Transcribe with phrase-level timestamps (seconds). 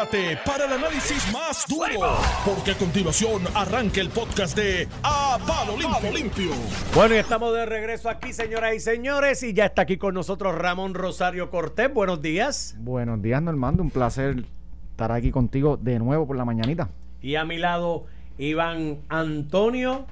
[0.00, 5.76] prepárate para el análisis más duro, porque a continuación arranca el podcast de A Palo
[5.76, 6.12] Limpio.
[6.12, 6.50] Limpio.
[6.94, 10.54] Bueno, y estamos de regreso aquí, señoras y señores, y ya está aquí con nosotros
[10.54, 11.92] Ramón Rosario Cortés.
[11.92, 12.76] Buenos días.
[12.78, 13.82] Buenos días, Normando.
[13.82, 14.44] Un placer
[14.90, 16.88] estar aquí contigo de nuevo por la mañanita.
[17.20, 18.06] Y a mi lado,
[18.38, 20.06] Iván Antonio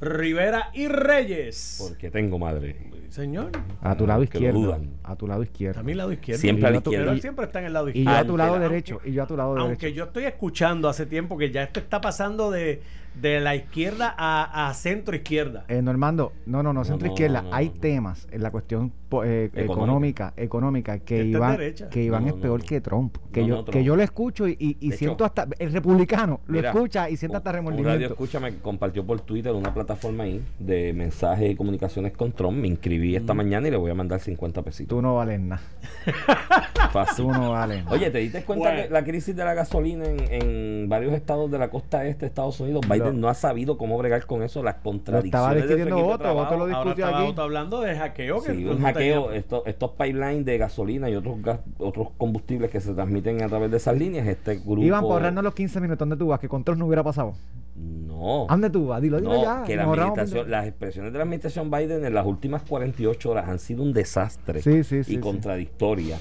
[0.00, 1.78] Rivera y Reyes.
[1.88, 2.76] Porque tengo madre.
[3.08, 3.50] Señor.
[3.80, 4.58] A tu lado que lo izquierdo.
[4.60, 4.90] dudan.
[5.04, 5.80] A tu lado izquierdo.
[5.80, 6.40] A mi lado izquierdo.
[6.40, 7.12] Siempre a la Y yo- Pero izquierda.
[7.14, 8.12] él siempre está en el lado Y izquierdo.
[8.12, 9.00] yo a tu lado Aunque- derecho.
[9.04, 9.96] Y yo a tu lado Aunque derecho.
[9.96, 12.82] yo estoy escuchando hace tiempo que ya esto está pasando de,
[13.20, 15.64] de la izquierda a, a centro izquierda.
[15.68, 17.42] Eh, Normando, no, no, no, centro izquierda.
[17.42, 17.80] no, no, Hay no.
[17.80, 18.92] temas en la cuestión
[19.24, 19.62] eh, Económica.
[19.62, 21.88] económica, económica, que Esta es Iván, derecha.
[21.88, 22.66] que Iván No, es peor no.
[22.66, 23.16] que Trump.
[23.32, 26.40] Que No, yo, no, que yo lo escucho y, y- siento hecho, hasta el republicano
[26.46, 28.14] lo Mira, escucha y siente hasta Un radio remordimiento.
[28.14, 32.58] escucha me compartió por Twitter una plataforma ahí de mensajes y comunicaciones con Trump.
[32.58, 34.88] Me inscribí esta mañana y le voy a mandar 50 pesitos.
[34.96, 35.62] Tú no vales nada.
[36.92, 37.24] Fácil.
[37.26, 37.96] Tú no vales nada.
[37.96, 38.82] Oye, ¿te diste cuenta Bueno.
[38.84, 42.26] que la crisis de la gasolina en, en varios estados de la costa este de
[42.28, 46.06] Estados Unidos, Biden no ha sabido cómo bregar con eso, las Lo contradicciones estaba discutiendo
[46.06, 47.22] otro, otro lo discutió aquí.
[47.28, 48.42] otro hablando de hackeo.
[48.42, 52.80] que Sí, un hackeo, estos, estos pipelines de gasolina y otros gas- otros combustibles que
[52.80, 54.82] se transmiten a través de esas líneas, este grupo...
[54.82, 55.98] Iban para ahorrarnos los 15 minutos.
[56.00, 56.40] ¿Dónde tú vas?
[56.40, 57.34] Que control no hubiera pasado.
[57.76, 58.44] No.
[58.48, 59.02] ¿A dónde tú vas?
[59.02, 59.62] Dilo, dilo No, ya.
[59.64, 63.58] que la administración, las expresiones de la administración Biden en las últimas 48 horas han
[63.58, 65.20] sido un desastre Sí, sí, sí, y sí.
[65.20, 66.20] contradictorias.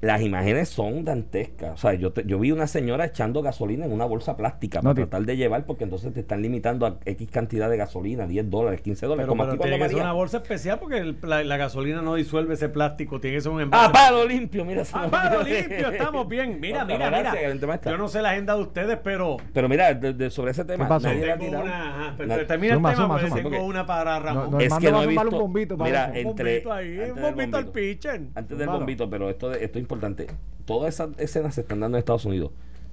[0.00, 1.72] Las imágenes son dantescas.
[1.74, 4.82] O sea, yo, te- yo vi una señora echando gasolina en una bolsa plástica No,
[4.84, 5.08] para tío.
[5.08, 8.80] tratar de llevar, porque entonces te están limitando a X cantidad de gasolina, 10 dólares,
[8.82, 9.24] 15 dólares.
[9.24, 12.14] Pero, como pero tiene que ser una bolsa especial porque el- la, la gasolina no
[12.14, 13.20] disuelve ese plástico.
[13.20, 13.86] Tiene que ser un envase.
[13.86, 14.64] ¡A palo limpio!
[14.64, 15.90] Mira, ¡A palo limpio!
[15.90, 16.58] Estamos bien.
[16.60, 17.80] Mira, No, mira, gracias, mira.
[17.84, 20.84] Yo no sé la agenda de ustedes, pero Pero mira, de- de- sobre ese tema,
[20.84, 21.08] ¿Qué pasó?
[21.08, 21.88] nadie tengo una.
[22.06, 23.50] Ajá, pero Na- termina Suma, el tema, suma, porque suma.
[23.50, 24.50] tengo una para Ramón.
[24.50, 25.28] No, Es que no he visto.
[25.28, 26.24] un bombito, mira, parece.
[26.24, 26.50] un entre.
[26.52, 28.20] bombito ahí, un bombito al pitcher.
[28.34, 30.26] Antes del bombito, pero esto es importante.
[30.64, 32.50] Todas esas escenas se están dando en Estados Unidos.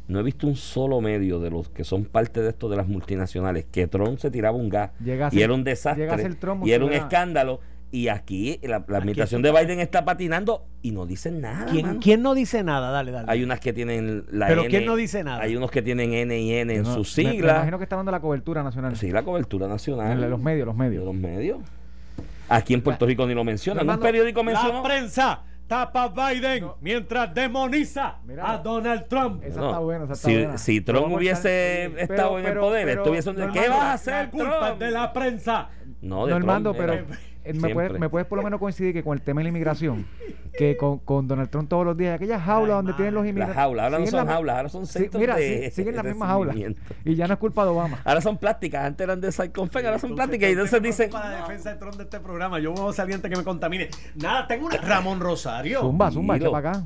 [0.07, 2.87] No he visto un solo medio de los que son parte de esto de las
[2.87, 6.85] multinacionales que Trump se tiraba un gas y ser- era un desastre Trump, y era
[6.85, 7.59] un escándalo.
[7.89, 11.67] Y aquí la, la administración de Biden está patinando y no dicen nada.
[11.67, 12.89] ¿Quién, quién no dice nada?
[12.89, 13.31] Dale, dale.
[13.31, 15.41] Hay unas que tienen la Pero N, ¿quién no dice nada?
[15.43, 17.55] Hay unos que tienen N y N en No, sus me- Me, siglas.
[17.57, 18.95] imagino que está dando la cobertura nacional.
[18.97, 20.23] Sí, la cobertura nacional.
[20.23, 21.05] En los medios, los de medios.
[21.05, 21.59] los medios.
[22.49, 23.87] Aquí en Puerto Rico ni lo mencionan.
[23.89, 24.73] Un periódico mencionó.
[24.73, 28.51] La prensa tapa a Biden mientras demoniza Mira.
[28.51, 29.43] a Donald Trump.
[29.43, 30.57] Esa No, está buena, esa está si, buena.
[30.57, 33.83] si Trump vamos hubiese echar- estado Pero- en el poder, pero, estuviese ¿Qué vas a
[33.83, 34.73] La hacer, culpa Trump?
[34.73, 35.69] es de la prensa.
[36.01, 37.05] No, de Normando, Trump, pero eh,
[37.45, 37.99] me, puedes, siempre.
[37.99, 40.05] me puedes por lo menos coincidir que con el tema de la inmigración,
[40.57, 42.97] que con, con Donald Trump todos los días, aquellas jaulas Ay, donde madre.
[43.03, 43.55] tienen los Las inmigrantes.
[43.57, 45.95] jaulas, ahora no siguen son la- jaulas, ahora son Sí, centros mira, de, sí, siguen
[45.95, 46.55] las mismas jaulas.
[47.05, 47.99] Y ya no es culpa de Obama.
[48.05, 50.49] Ahora son plásticas, antes eran de Cyclonfen, ahora son plásticas.
[50.49, 53.15] Y entonces dicen, Para la defensa de Trump de este programa, yo voy a salir
[53.15, 53.89] antes que me contamine.
[54.15, 54.77] Nada, tengo una.
[54.77, 55.81] Ramón Rosario.
[55.81, 56.85] Zumba, zumba, echa para acá.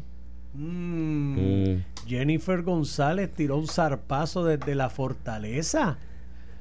[0.53, 1.35] Mm,
[1.75, 1.84] Mm.
[2.07, 5.97] Jennifer González tiró un zarpazo desde la fortaleza.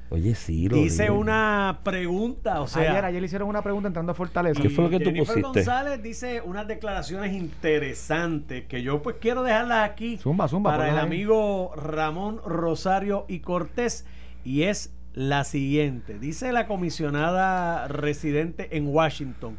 [0.09, 1.11] Oye, sí, lo Dice dije.
[1.11, 2.91] una pregunta, o sea.
[2.91, 4.61] ayer, ayer le hicieron una pregunta entrando a Fortaleza.
[4.61, 5.41] ¿Qué fue lo que tú Jennifer pusiste?
[5.59, 10.97] González dice unas declaraciones interesantes que yo pues quiero dejarlas aquí Zumba, zumba, para el
[10.97, 11.05] ahí.
[11.05, 14.05] amigo Ramón Rosario y Cortés
[14.43, 16.19] y es la siguiente.
[16.19, 19.57] Dice la comisionada residente en Washington.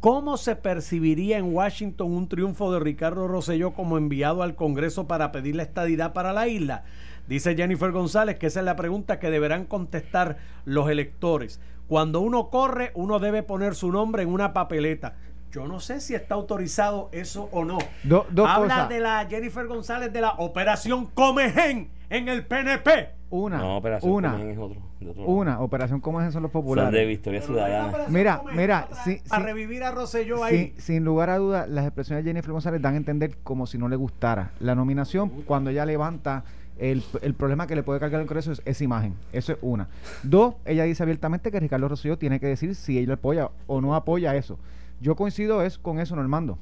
[0.00, 5.32] ¿Cómo se percibiría en Washington un triunfo de Ricardo Rosselló como enviado al Congreso para
[5.32, 6.84] pedir la estadidad para la isla?
[7.28, 11.60] Dice Jennifer González que esa es la pregunta que deberán contestar los electores.
[11.88, 15.14] Cuando uno corre, uno debe poner su nombre en una papeleta.
[15.52, 17.78] Yo no sé si está autorizado eso o no.
[18.02, 18.88] Do- dos Habla cosas.
[18.88, 23.10] de la Jennifer González de la Operación Comején en el PNP.
[23.30, 24.80] Una, No, Operación una, Comején es otro.
[25.00, 25.60] de otro- una.
[25.60, 27.08] Operación esa son los Son de populares.
[27.08, 27.92] Victoria Ciudadana.
[28.08, 29.46] Mira, mira, sí, para sí.
[29.48, 30.72] revivir a Rosselló ahí.
[30.76, 33.78] Sí, sin lugar a dudas, las expresiones de Jennifer González dan a entender como si
[33.78, 36.44] no le gustara la nominación cuando ella levanta
[36.78, 39.14] el, el problema que le puede cargar el Congreso es esa imagen.
[39.32, 39.88] Eso es una.
[40.22, 43.94] Dos, ella dice abiertamente que Ricardo Rosselló tiene que decir si ella apoya o no
[43.94, 44.58] apoya eso.
[45.00, 46.58] Yo coincido es, con eso, Normando.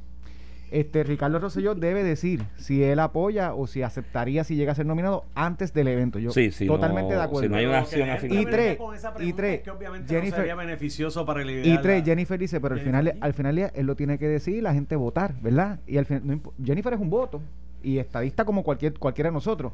[0.71, 4.87] Este, Ricardo Rosselló debe decir si él apoya o si aceptaría si llega a ser
[4.87, 6.19] nominado antes del evento.
[6.19, 7.47] Yo Sí, sí, totalmente no- de acuerdo.
[7.47, 8.09] si no hay una acción.
[8.31, 11.67] Y tres, con esa y tres, es que obviamente Jennifer- no sería beneficioso para el
[11.67, 14.61] Y tres, Jennifer dice, pero al final, al final él lo tiene que decir y
[14.63, 15.79] la gente votar, ¿verdad?
[15.87, 17.43] Y al final, no Jennifer es un voto
[17.83, 19.73] y estadista como cualquier cualquiera de nosotros.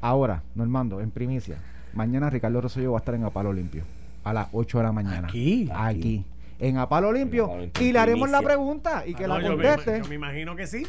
[0.00, 1.56] Ahora, Normando, en primicia,
[1.94, 3.84] mañana Ricardo Rosselló va a estar en Apalo Limpio
[4.22, 5.28] a las 8 de la mañana.
[5.28, 5.68] Aquí.
[5.74, 6.24] Aquí.
[6.58, 7.44] En Apalo Limpio.
[7.46, 9.98] Apalo Limpio, Y le haremos la pregunta y que Ah, la no, yo me- conteste.
[10.02, 10.86] Yo me imagino que sí.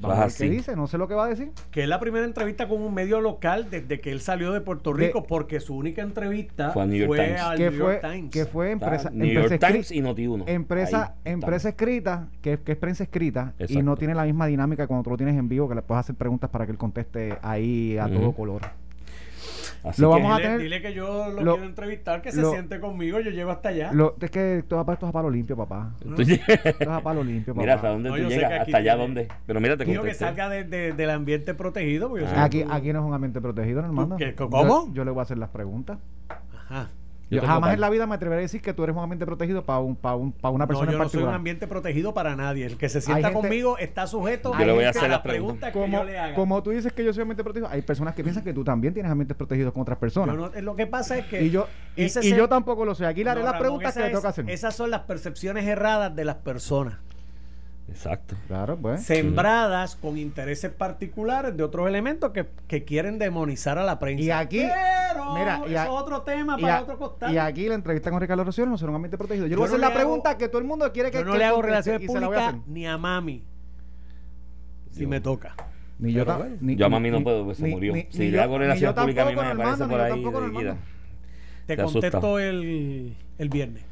[0.00, 1.52] Vamos a ver qué dice, no sé lo que va a decir.
[1.70, 4.92] Que es la primera entrevista con un medio local desde que él salió de Puerto
[4.92, 7.40] De- Rico, porque su única entrevista Fue a New York Times.
[7.40, 8.30] al Que New fue, York Times.
[8.30, 10.44] que fue empresa, New empresa York Times y Noti1.
[10.48, 14.86] empresa, Ahí empresa escrita, que, que es prensa escrita, y no tiene la misma dinámica
[14.86, 17.38] cuando tú lo tienes en vivo, que le puedes hacer preguntas para que él conteste
[17.42, 18.62] ahí a todo color.
[19.84, 22.32] Así Lo que- vamos a dile, tener- dile que yo lo, lo- quiero entrevistar, que
[22.32, 23.92] se lo- siente conmigo, yo llego hasta allá.
[23.92, 25.92] Lo, es que todo esto es a palo limpio, papá.
[26.00, 27.62] Esto es a palo limpio, papá.
[27.62, 29.28] Mira hasta dónde No, tú llegas, hasta allá dónde.
[29.46, 32.08] Pero mira, te Digo que salga de- de- del ambiente protegido.
[32.08, 32.44] Porque Ah.
[32.44, 34.16] Aquí, aquí no es un ambiente protegido, ¿no, hermano.
[34.36, 34.90] ¿Cómo?
[34.94, 35.98] Yo, le voy a hacer las preguntas.
[36.56, 36.88] Ajá.
[37.34, 39.26] Yo jamás par- en la vida me atreveré a decir que tú eres un ambiente
[39.26, 41.34] protegido para un, para un, para una No, persona yo en no soy un particular.
[41.34, 42.66] ambiente protegido para nadie.
[42.66, 45.20] El que se sienta gente- conmigo está sujeto Yo le voy a hacer las las
[45.20, 45.72] preguntas.
[45.72, 46.34] que como, yo le haga.
[46.34, 48.94] como tú dices que yo soy ambiente protegido, hay personas que piensan que tú también
[48.94, 50.36] tienes ambientes protegidos con otras personas.
[50.36, 51.66] No- lo que pasa es que y yo,
[51.96, 53.06] y, y yo tampoco lo sé.
[53.06, 54.48] Aquí le haré No, las preguntas que le toca hacer.
[54.50, 56.98] Esas son las percepciones erradas de las personas.
[57.88, 58.34] Exacto.
[58.48, 59.02] Claro, pues.
[59.04, 64.22] Sembradas con intereses particulares de otros elementos que, que quieren demonizar a la prensa.
[64.24, 64.58] Y aquí-
[65.12, 67.32] Pero mira, y a- es otro tema para a- otro costal.
[67.32, 69.46] y aquí la entrevista con Ricardo Rosselló no será un ambiente protegido.
[69.46, 71.10] Yo, le Yo voy a hacer no la hago- pregunta que todo el mundo quiere
[71.10, 73.44] que Yo no que le hago relaciones públicas ni a mami.
[74.90, 75.54] Si Yo- me toca.
[75.98, 77.92] Ni yo, ta- ni- yo a mami ni- no puedo, porque se ni- murió.
[77.94, 79.90] ni- Si ni le yo- hago ni relaciones públicas, a mí tampoco, me aparece ni
[79.90, 80.00] por
[80.64, 80.76] ahí.
[81.66, 83.84] Te contesto el, el viernes.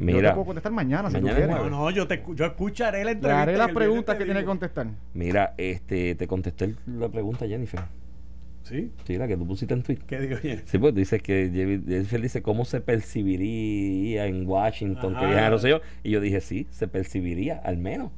[0.00, 1.70] Yo te Mira, puedo contestar mañana, si Mañana tú es quieres.
[1.70, 4.86] No, no, yo, te, yo escucharé la Le haré las preguntas que tiene que contestar.
[5.14, 7.80] mira, este, te contesté la pregunta, Jennifer.
[8.62, 8.90] ¿Sí?
[9.04, 10.04] Sí, la que tú pusiste en Twitter.
[10.06, 10.54] ¿Qué digo yo?
[10.64, 15.26] Sí, pues dices que Jennifer Jennifer dice cómo se percibiría en Washington, que Ajá.
[15.30, 15.80] viaja a Rosselló.
[16.02, 18.10] Y yo dije, sí, se percibiría, al menos.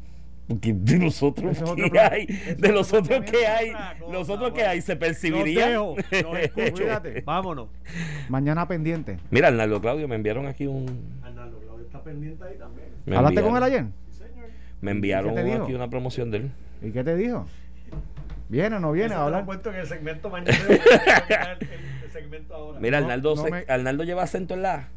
[0.49, 3.47] Porque de los otros Ese es otro que plan- hay, de los otro otros que
[3.47, 5.69] hay, cosa, los otros que hay, se Los percibiría.
[5.69, 6.73] dejo, los escucho.
[6.75, 7.21] Cuídate.
[7.25, 7.69] Vámonos.
[8.29, 9.19] Mañana pendiente.
[9.31, 10.87] Mira, Arnaldo Claudio, me enviaron aquí un.
[11.23, 11.42] Arnaldo
[12.03, 12.89] pendiente ahí también.
[13.07, 13.85] me ¿Hablaste enviaron- con él ayer?
[14.81, 15.63] Me enviaron ¿Qué te dijo?
[15.65, 16.51] aquí una promoción de él.
[16.83, 17.47] ¿Y qué te dijo?
[18.49, 19.45] ¿Viene o no viene a hablar?
[19.47, 20.51] cuento en el segmento mañana.
[20.69, 21.69] el,
[22.05, 22.81] el segmento ahora.
[22.81, 24.89] Mira, No, Arnaldo, no se- me- Arnaldo lleva acento en la A.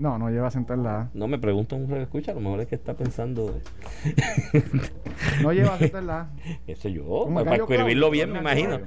[0.00, 1.10] No, no lleva a sentar la A.
[1.12, 3.54] No me pregunto un escucha, a lo mejor es que está pensando.
[5.42, 6.30] No lleva a sentar la A.
[6.66, 8.80] Eso yo, ¿Cómo para, escribirlo bien, me imagino.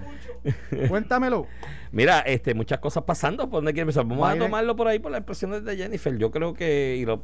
[0.89, 1.45] Cuéntamelo.
[1.91, 3.43] Mira, este, muchas cosas pasando.
[3.43, 4.05] ¿Por dónde quieres empezar?
[4.05, 6.17] Vamos Biden- a tomarlo por ahí por las expresiones de Jennifer.
[6.17, 7.21] Yo creo que y lo-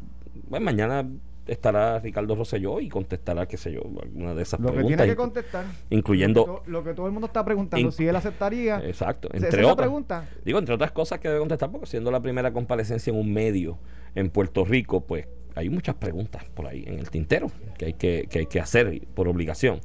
[0.47, 1.07] bueno, mañana
[1.51, 4.97] estará Ricardo Rosselló y contestará, qué sé yo, alguna de esas Lo que preguntas.
[4.97, 5.65] tiene que contestar.
[5.89, 6.63] Incluyendo.
[6.65, 8.79] Lo, lo que todo el mundo está preguntando, In- si él aceptaría.
[8.85, 9.75] Exacto, entre otras.
[9.77, 10.29] pregunta.
[10.45, 13.77] Digo, entre otras cosas que debe contestar, porque siendo la primera comparecencia en un medio
[14.15, 18.27] en Puerto Rico, pues hay muchas preguntas por ahí en el tintero que hay que,
[18.29, 19.81] que hay que hacer por obligación.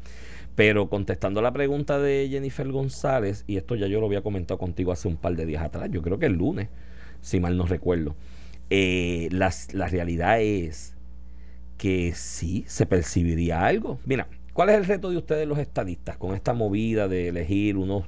[0.54, 4.92] Pero contestando la pregunta de Jennifer González, y esto ya yo lo había comentado contigo
[4.92, 6.68] hace un par de días atrás, yo creo que el lunes,
[7.22, 8.14] si mal no recuerdo,
[8.70, 10.93] eh, las- la realidad es
[11.76, 13.98] que sí se percibiría algo.
[14.06, 18.04] Mira, ¿cuál es el reto de ustedes los estadistas con esta movida de elegir unos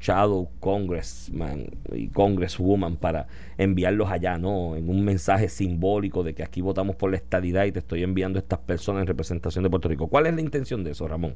[0.00, 3.26] shadow congressman y congresswoman para
[3.58, 4.76] enviarlos allá, ¿no?
[4.76, 8.38] En un mensaje simbólico de que aquí votamos por la estadidad y te estoy enviando
[8.38, 10.08] a estas personas en representación de Puerto Rico.
[10.08, 11.32] ¿Cuál es la intención de eso, Ramón?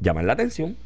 [0.00, 0.76] Llamar la atención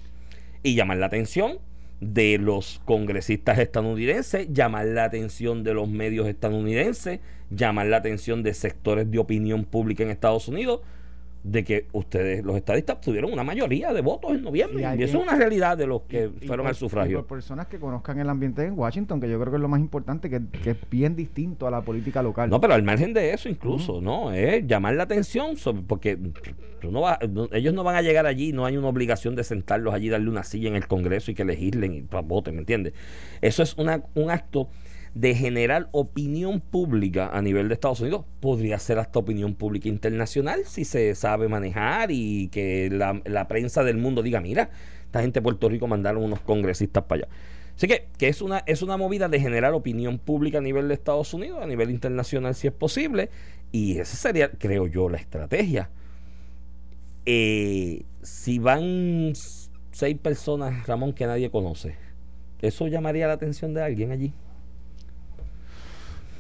[0.63, 1.59] y llamar la atención
[2.01, 8.55] de los congresistas estadounidenses, llamar la atención de los medios estadounidenses, llamar la atención de
[8.55, 10.81] sectores de opinión pública en Estados Unidos,
[11.51, 14.85] de que ustedes, los estadistas, tuvieron una mayoría de votos en noviembre.
[14.99, 17.19] Y eso es una realidad de los que Y fueron por- al sufragio.
[17.19, 19.69] y por personas que conozcan el ambiente en Washington, que yo creo que es lo
[19.69, 22.51] más importante, que, que es bien distinto a la política local.
[22.51, 24.33] No, pero al margen de eso incluso, ¿no?
[24.33, 26.19] Es llamar la atención sobre, porque
[26.83, 30.09] no no- ellos no van a llegar allí, no hay una obligación de sentarlos allí,
[30.09, 32.93] darle una silla en el Congreso y que legislen y pa- voten, ¿me entiendes?
[33.41, 34.69] Eso es una, un acto
[35.15, 38.25] de generar opinión pública a nivel de Estados Unidos.
[38.41, 43.85] Podría ser hasta opinión pública internacional si se sabe manejar y que la, la prensa
[43.85, 44.71] del mundo diga, mira,
[45.05, 47.29] esta gente de Puerto Rico mandaron unos congresistas para allá.
[47.79, 50.95] Así que, que es, una, es una movida de generar opinión pública a nivel de
[50.95, 53.31] Estados Unidos, a nivel internacional si es posible,
[53.71, 55.89] y esa sería, creo yo, la estrategia.
[57.25, 59.33] Eh, si van
[59.93, 61.95] seis personas, Ramón, que nadie conoce,
[62.61, 64.33] ¿eso llamaría la atención de alguien allí?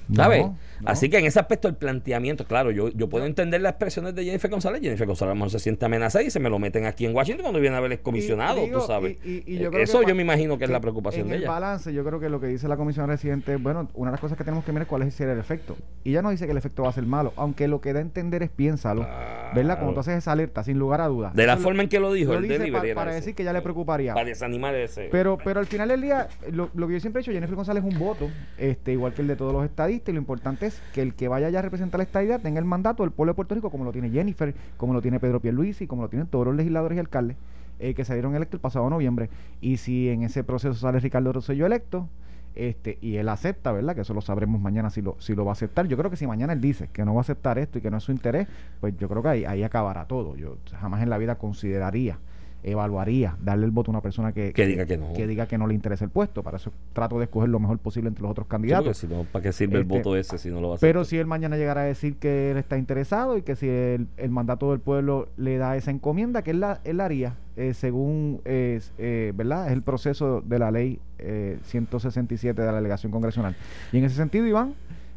[0.08, 0.42] No, ¿Sabes?
[0.46, 0.56] no.
[0.86, 4.24] Así que en ese aspecto el planteamiento, claro, yo, yo puedo entender las expresiones de
[4.24, 4.80] Jennifer González.
[4.80, 7.14] Jennifer González a lo mejor se siente amenazada y se me lo meten aquí en
[7.14, 9.16] Washington cuando viene a ver el comisionado, Y- digo, tú sabes.
[9.24, 11.42] y- y- yo creo Eso yo me imagino que es la preocupación en de el
[11.42, 11.50] ella.
[11.50, 14.38] balance, yo creo que lo que dice la comisión residente, bueno, una de las cosas
[14.38, 15.76] que tenemos que mirar es cuál es el efecto.
[16.04, 17.98] Y ya no dice que el efecto va a ser malo, aunque lo que da
[17.98, 19.06] a entender es piénsalo,
[19.54, 19.78] ¿verdad?
[19.80, 21.34] Como tú haces esa alerta, sin lugar a dudas.
[21.34, 23.20] De la Eso forma en que lo dijo, lo el dice pa- para ese.
[23.20, 24.14] decir que ya le preocuparía.
[24.14, 25.08] Para desanimar ese.
[25.10, 27.84] Pero, pero al final del día, lo, lo que yo siempre he dicho, Jennifer González
[27.84, 29.97] es un voto, este, igual que el de todos los estadistas.
[30.06, 32.64] Y lo importante es que el que vaya ya a representar la estadidad tenga el
[32.64, 35.86] mandato del pueblo de Puerto Rico como lo tiene Jennifer, como lo tiene Pedro Pierluisi,
[35.86, 37.36] como lo tienen todos los legisladores y alcaldes
[37.78, 39.30] eh, que salieron electos el pasado noviembre.
[39.60, 42.08] Y si en ese proceso sale Ricardo Rosselló electo,
[42.54, 43.94] este, y él acepta, ¿verdad?
[43.94, 45.86] Que eso lo sabremos mañana si lo, si lo va a aceptar.
[45.86, 47.90] Yo creo que si mañana él dice que no va a aceptar esto y que
[47.90, 48.48] no es su interés,
[48.80, 50.34] pues yo creo que ahí, ahí acabará todo.
[50.34, 52.18] Yo jamás en la vida consideraría
[52.62, 55.12] evaluaría darle el voto a una persona que, Que diga que no.
[55.14, 56.42] que diga que no le interesa el puesto.
[56.42, 58.96] Para eso trato de escoger lo mejor posible entre los otros Sí, candidatos.
[58.98, 60.88] si no, ¿para qué sirve el Este, voto ese si no lo va a hacer?
[60.88, 64.08] Pero si él mañana llegara a decir que él está interesado y que si el,
[64.16, 67.74] el mandato del pueblo le da esa encomienda, que él la, él la haría eh,
[67.74, 69.66] según eh, eh, ¿verdad?
[69.68, 73.56] es el proceso de la ley eh, 167 de la delegación congresional.
[73.92, 74.74] Y en ese sentido, Iván,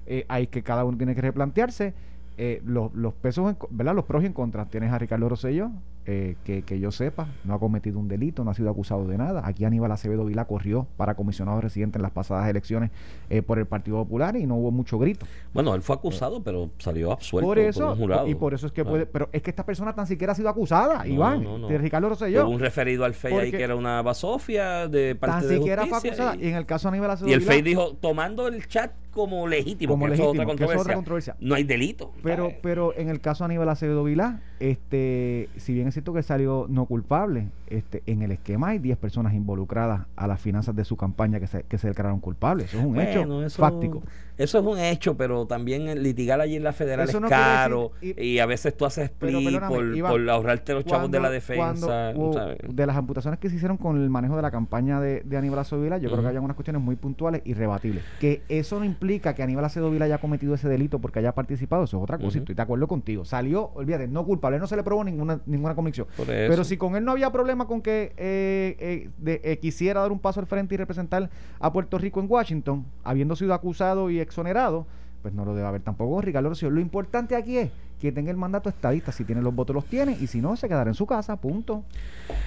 [0.07, 1.93] eh, hay que cada uno tiene que replantearse
[2.37, 3.93] eh, los, los pesos, en ¿verdad?
[3.93, 4.65] Los pros y en contra.
[4.65, 5.69] Tienes a Ricardo Rosselló,
[6.05, 9.17] eh, que, que yo sepa, no ha cometido un delito, no ha sido acusado de
[9.17, 9.41] nada.
[9.45, 12.91] Aquí Aníbal Acevedo Vila corrió para comisionado residente en las pasadas elecciones
[13.29, 15.25] eh, por el Partido Popular y no hubo mucho grito.
[15.53, 18.27] Bueno, él fue acusado, pero salió absuelto por eso, un jurado.
[18.27, 18.85] y por eso es que Ah.
[18.85, 21.67] puede, pero es que esta persona tan siquiera ha sido acusada, No, Iván, no, no.
[21.67, 22.45] de Ricardo Rosselló.
[22.45, 25.85] Hubo un referido al FEI ahí que era una basofia de Tan parte de siquiera
[25.85, 26.35] fue acusada.
[26.35, 28.91] y- Y, en el caso de Aníbal Acevedo Y el FEI dijo, tomando el chat
[29.11, 31.35] como legítimo, Como que eso es legítimo, otra eso es controversia, otra controversia.
[31.41, 32.13] no hay delito.
[32.23, 32.57] Pero, ¿sabes?
[32.63, 36.85] pero en el caso de Aníbal Acevedo Vilá, este, si bien es que salió no
[36.85, 41.39] culpable, este, en el esquema hay 10 personas involucradas a las finanzas de su campaña
[41.39, 42.69] que se, que se declararon culpables.
[42.69, 44.03] Eso es un hecho eso, fáctico.
[44.41, 47.91] Eso es un hecho, pero también litigar allí en la federal Eso es no caro
[48.01, 49.33] decir- y- y, a veces tú haces split
[49.67, 52.11] por, Iván, por ahorrarte los chavos de la defensa.
[52.13, 52.57] cuando hubo- ¿sabes?
[52.69, 55.59] de las amputaciones que se hicieron con el manejo de la campaña de, de Aníbal
[55.59, 58.03] Acevedo Vilá, yo creo que había unas cuestiones muy puntuales y rebatibles.
[58.19, 61.83] Que eso no implica que Aníbal Acevedo Vilá haya cometido ese delito porque haya participado,
[61.83, 63.25] eso es otra cosa, y estoy de acuerdo contigo.
[63.25, 66.07] Salió, olvídate, no culpable, no se le probó ninguna, ninguna convicción.
[66.25, 70.11] Pero si con él no había problema con que eh, eh, de- eh, quisiera dar
[70.11, 71.29] un paso al frente y representar
[71.59, 74.87] a Puerto Rico en Washington, habiendo sido acusado y exonerado,
[75.21, 76.51] pues no lo debe haber tampoco Ricardo.
[76.69, 77.69] Lo importante aquí es
[78.01, 79.11] que tenga el mandato estadista.
[79.11, 80.17] Si tiene los votos, los tiene.
[80.19, 81.37] Y si no, se quedará en su casa.
[81.37, 81.83] Punto.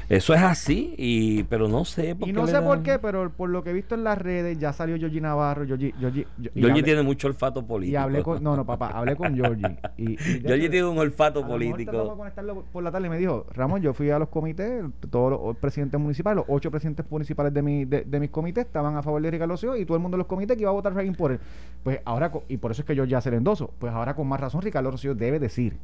[0.08, 2.38] Eso es así, y, pero no sé por Y qué.
[2.38, 4.72] no le sé por qué, pero por lo que he visto en las redes, ya
[4.72, 5.66] salió Georgie Navarro.
[5.66, 7.92] Georgie, Georgie, y Georgie hablé- tiene mucho olfato político.
[7.92, 8.42] Y hablé con.
[8.42, 9.78] No, no, papá, hablé con Georgie.
[9.96, 12.02] Y, y de Georgie hecho, tiene un olfato a lo mejor político.
[12.10, 15.30] de conectarlo por la tarde y me dijo, Ramón, yo fui a los comités, todos
[15.32, 19.02] los presidentes municipales, los ocho presidentes municipales de, mi, de, de mis comités estaban a
[19.02, 20.94] favor de Ricardo Rosselló y todo el mundo de los comités que iba a votar
[20.94, 21.40] Reagan por él.
[21.82, 24.26] Pues ahora, y por eso es que yo ya se le endoso, pues ahora con
[24.26, 25.76] más razón Ricardo Rosselló debe decir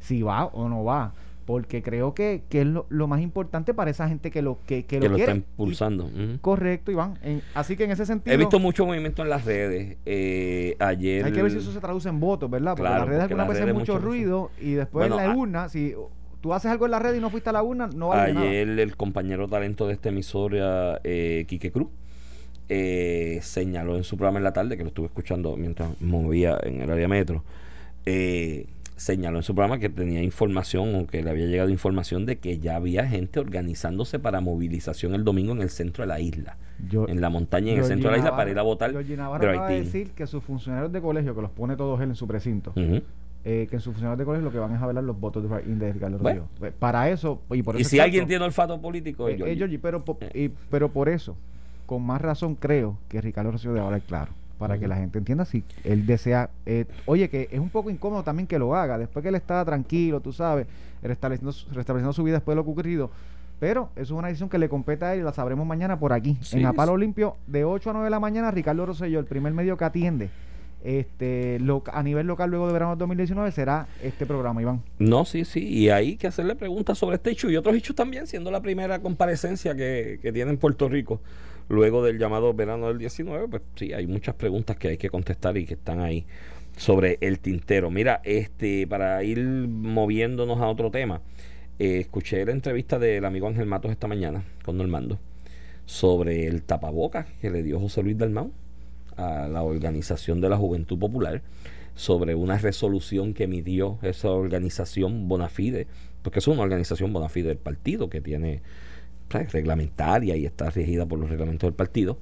[0.00, 1.12] si va o no va.
[1.46, 4.84] Porque creo que, que es lo, lo más importante para esa gente que lo, que,
[4.86, 5.32] que que lo lo quiere.
[5.32, 6.10] está impulsando.
[6.40, 7.18] Correcto, Iván.
[7.22, 8.32] En- así que en ese sentido...
[8.32, 9.98] He visto mucho movimiento en las redes.
[10.06, 11.22] Eh, ayer.
[11.22, 12.72] Hay que ver si eso se traduce en votos, ¿verdad?
[12.72, 15.68] Porque Claro, las redes algunas veces mucho mucho- ruido y después Bueno, en la urna,
[15.68, 15.94] si
[16.40, 18.46] tú haces algo en la red y no fuiste a la urna, no vale nada.
[18.48, 21.88] Ayer el compañero talento de esta emisora, eh, Quique Cruz,
[22.70, 26.80] eh, señaló en su programa en la tarde, que lo estuve escuchando mientras movía en
[26.80, 27.44] el área metro,
[28.06, 32.36] eh, señaló en su programa que tenía información o que le había llegado información de
[32.36, 36.56] que ya había gente organizándose para movilización el domingo en el centro de la isla,
[36.88, 39.16] Yo- en la montaña en el centro de la isla para ir a votar Georgie
[39.16, 42.14] Navarro acaba de decir que sus funcionarios de colegio, que los pone todos él en
[42.14, 42.72] su precinto,
[43.46, 45.42] eh, que en sus funcionarios de colegio lo que van es a velar los votos
[45.42, 46.48] de, de Ricardo Bueno.
[46.58, 49.44] Pues, Para eso, y por Y eso si es alguien tiene olfato político, es eh,
[49.52, 49.78] eh, Georgie.
[49.78, 51.36] Pero, po- y- pero por eso,
[51.84, 54.32] con más razón creo que Ricardo Rosselló debe hablar claro.
[54.58, 56.48] Para que la gente entienda si él desea.
[56.66, 58.98] eh, oye, que es un poco incómodo también que lo haga.
[58.98, 60.66] Después que él está tranquilo, tú sabes,
[61.02, 63.10] restableciendo, su- restableciendo su vida después de lo ocurrido.
[63.60, 66.12] Pero eso es una decisión que le compete a él y la sabremos mañana por
[66.12, 66.36] aquí.
[66.40, 66.96] Sí, en Apalo.
[66.96, 70.30] Limpio, de 8 a 9 de la mañana, Ricardo Rosselló, el primer medio que atiende
[70.82, 74.82] este lo- a nivel local luego de verano del 2019, será este programa, Iván.
[74.98, 75.60] No, sí, sí.
[75.66, 78.98] Y hay que hacerle preguntas sobre este hecho y otros hechos también, siendo la primera
[79.00, 81.20] comparecencia que, que tiene en Puerto Rico
[81.68, 83.48] luego del llamado verano del 19.
[83.48, 86.26] Pues sí, hay muchas preguntas que hay que contestar y que están ahí
[86.76, 87.90] sobre el tintero.
[87.90, 91.20] Mira, este para ir moviéndonos a otro tema,
[91.78, 95.18] eh, escuché la entrevista del amigo Ángel Matos esta mañana con Normando
[95.86, 98.52] sobre el tapabocas que le dio José Luis Dalmau
[99.16, 101.42] a la Organización de la Juventud Popular
[101.94, 105.86] sobre una resolución que emitió esa organización Bonafide,
[106.22, 108.62] porque es una organización Bonafide del partido que tiene.
[109.30, 112.18] Reglamentaria y está regida por los reglamentos del partido,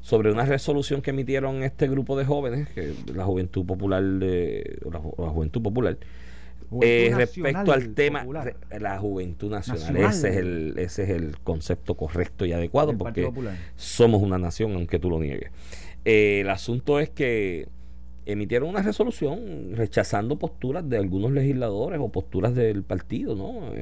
[0.00, 5.14] sobre una resolución que emitieron este grupo de jóvenes, que la Juventud Popular, la, Ju-
[5.18, 5.96] la Juventud Popular,
[6.82, 8.56] eh, respecto al tema, Popular.
[8.80, 10.10] la Juventud Nacional, Nacional.
[10.10, 13.22] ese es el ese es el concepto correcto y adecuado porque
[13.76, 15.50] somos una nación, aunque tú lo niegues.
[16.04, 17.68] Eh, el asunto es que
[18.26, 23.72] emitieron una resolución rechazando posturas de algunos legisladores o posturas del partido, ¿no?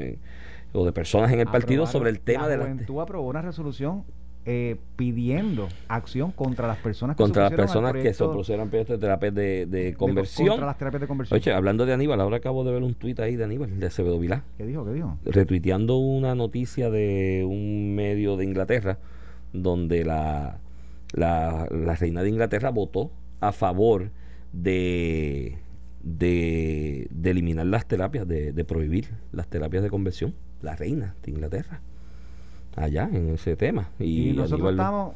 [0.73, 2.63] O de personas en el partido sobre el tema la de la...
[2.65, 4.05] juventud aprobó una resolución
[4.45, 8.95] eh, pidiendo acción contra las personas que contra las personas que se opusieron al proyecto
[8.95, 10.49] de terapias de, de de- conversión.
[10.49, 11.37] contra las terapias de conversión.
[11.39, 14.19] Oye, hablando de Aníbal, ahora acabo de ver un tuit ahí de Aníbal, de Acevedo
[14.19, 14.85] Vilá, ¿Qué dijo?
[14.85, 15.17] ¿Qué dijo?
[15.25, 18.99] retuiteando una noticia de un medio de Inglaterra,
[19.53, 20.59] donde la,
[21.13, 24.11] la, la reina de Inglaterra votó a favor
[24.53, 25.59] de,
[26.03, 30.35] de, de eliminar las terapias, de, de prohibir las terapias de conversión.
[30.63, 31.81] La reina de Inglaterra.
[32.77, 33.91] Allá, en ese tema.
[33.99, 35.15] Y, Y, nosotros estamos...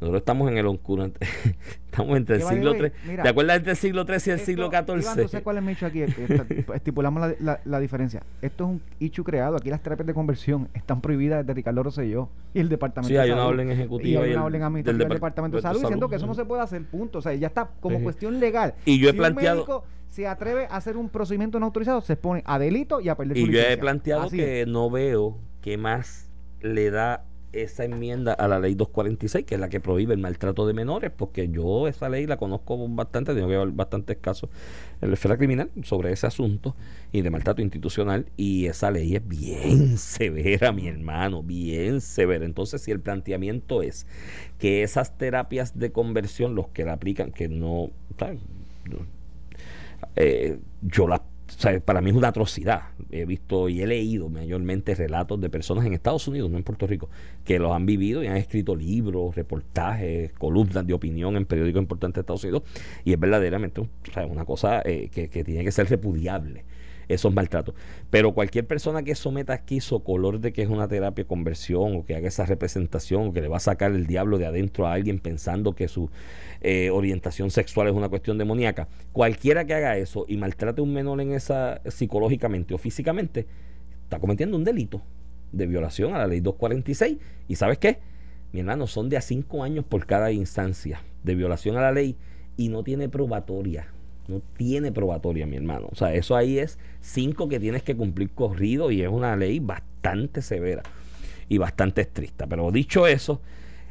[0.00, 1.18] nosotros estamos en el oscurante.
[1.90, 2.90] estamos entre el siglo III.
[3.22, 5.42] ¿Te acuerdas entre el siglo XIII y el siglo Esto, Iván, ¿tú sabes XIV?
[5.42, 6.02] cuál es mi hecho aquí?
[6.02, 8.22] Esta- Estipulamos la, la- la diferencia.
[8.40, 9.56] Esto es un hecho creado.
[9.56, 13.20] Aquí las terapias de conversión están prohibidas desde Ricardo Rosselló y el Departamento Sí, de
[13.20, 13.52] hay una Salud.
[13.52, 15.80] orden ejecutiva Y y hay una orden del administrativa del Depart- Departamento de de Salud
[15.80, 16.10] diciendo Salud.
[16.10, 17.18] que eso no se puede hacer, punto.
[17.18, 18.02] O sea, ya está como Sí.
[18.04, 18.74] cuestión legal.
[18.86, 22.00] Y yo he si planteado- un médico se atreve a hacer un procedimiento no autorizado,
[22.00, 23.80] se expone a delito y a perder su Y yo he licencia.
[23.80, 24.66] planteado Así que es.
[24.66, 26.28] no veo qué más
[26.62, 30.66] le da esa enmienda a la ley 246, que es la que prohíbe el maltrato
[30.66, 34.50] de menores, porque yo esa ley la conozco bastante, tengo que ver bastantes casos
[35.00, 36.76] en la esfera criminal sobre ese asunto
[37.12, 42.44] y de maltrato institucional, y esa ley es bien severa, mi hermano, bien severa.
[42.44, 44.06] Entonces, si el planteamiento es
[44.58, 47.90] que esas terapias de conversión, los que la aplican, que no...
[50.16, 51.22] eh, yo la
[51.84, 52.82] para mí es una atrocidad.
[53.10, 56.86] He visto y he leído mayormente relatos de personas en Estados Unidos, no en Puerto
[56.86, 57.08] Rico,
[57.44, 62.16] que los han vivido y han escrito libros, reportajes, columnas de opinión en periódicos importantes
[62.16, 62.62] de Estados Unidos.
[63.04, 63.86] Y es verdaderamente
[64.28, 66.64] una cosa eh, que tiene que ser repudiable,
[67.14, 67.74] esos maltratos.
[68.10, 72.04] Pero cualquier persona que someta quiso color de que es una terapia de conversión o
[72.04, 74.92] que haga esa representación o que le va a sacar el diablo de adentro a
[74.92, 76.10] alguien pensando que su
[76.60, 78.88] eh, orientación sexual es una cuestión demoníaca.
[79.12, 83.46] Cualquiera que haga eso y maltrate a un menor en esa psicológicamente o físicamente,
[84.04, 85.02] está cometiendo un delito
[85.52, 87.18] de violación a la ley 246.
[87.48, 87.98] ¿Y sabes qué?
[88.52, 92.16] Mi hermano, son de a cinco años por cada instancia de violación a la ley
[92.56, 93.88] y no tiene probatoria.
[94.30, 95.88] No tiene probatoria, mi hermano.
[95.90, 99.58] O sea, eso ahí es cinco que tienes que cumplir corrido y es una ley
[99.58, 100.82] bastante severa
[101.48, 102.46] y bastante estricta.
[102.46, 103.40] Pero dicho eso,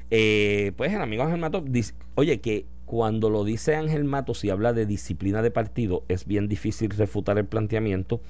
[0.10, 4.50] eh, pues el amigo Ángel Mato dice, oye, que cuando lo dice Ángel Mato, si
[4.50, 8.22] habla de disciplina de partido, es bien difícil refutar el planteamiento